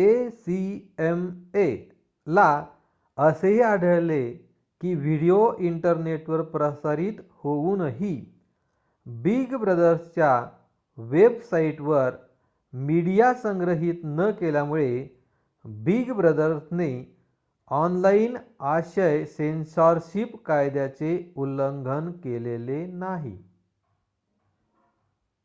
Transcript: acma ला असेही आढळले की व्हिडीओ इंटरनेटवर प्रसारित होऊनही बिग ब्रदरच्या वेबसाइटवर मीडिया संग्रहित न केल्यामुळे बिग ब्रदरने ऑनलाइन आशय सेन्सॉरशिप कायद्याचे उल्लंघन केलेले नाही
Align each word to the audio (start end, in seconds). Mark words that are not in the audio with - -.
acma 0.00 1.64
ला 2.26 2.50
असेही 3.18 3.60
आढळले 3.60 4.22
की 4.80 4.94
व्हिडीओ 4.94 5.40
इंटरनेटवर 5.58 6.42
प्रसारित 6.42 7.20
होऊनही 7.30 8.14
बिग 9.06 9.56
ब्रदरच्या 9.56 10.30
वेबसाइटवर 10.98 12.16
मीडिया 12.74 13.32
संग्रहित 13.34 14.04
न 14.04 14.30
केल्यामुळे 14.30 15.08
बिग 15.64 16.12
ब्रदरने 16.12 16.90
ऑनलाइन 17.70 18.36
आशय 18.68 19.24
सेन्सॉरशिप 19.24 20.36
कायद्याचे 20.46 21.32
उल्लंघन 21.36 22.10
केलेले 22.12 22.84
नाही 22.86 23.36